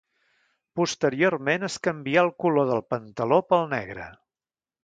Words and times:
Posteriorment 0.79 1.67
es 1.69 1.77
canvià 1.87 2.23
el 2.29 2.33
color 2.45 2.69
del 2.73 2.83
pantaló 2.95 3.41
pel 3.53 3.73
negre. 3.79 4.09